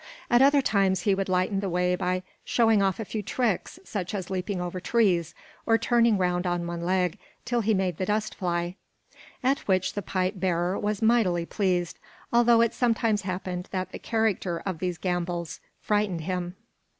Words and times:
At 0.31 0.41
other 0.41 0.63
times 0.63 1.01
he 1.01 1.13
would 1.13 1.29
lighten 1.29 1.59
the 1.59 1.69
way 1.69 1.95
by 1.95 2.23
showing 2.43 2.81
off 2.81 2.99
a 2.99 3.05
few 3.05 3.21
tricks, 3.21 3.77
such 3.83 4.15
as 4.15 4.31
leaping 4.31 4.59
over 4.59 4.79
trees, 4.79 5.35
or 5.67 5.77
turning 5.77 6.17
round 6.17 6.47
on 6.47 6.65
one 6.65 6.81
leg 6.81 7.19
till 7.45 7.61
he 7.61 7.75
made 7.75 7.97
the 7.97 8.07
dust 8.07 8.33
fly; 8.33 8.77
at 9.43 9.59
which 9.67 9.93
the 9.93 10.01
pipe 10.01 10.33
bearer 10.39 10.75
was 10.79 11.03
mightily 11.03 11.45
pleased, 11.45 11.99
although 12.33 12.61
it 12.61 12.73
sometimes 12.73 13.21
happened 13.21 13.67
that 13.69 13.91
the 13.91 13.99
character 13.99 14.61
of 14.65 14.79
these 14.79 14.97
gambols 14.97 15.59
frightened 15.79 16.21
him. 16.21 16.55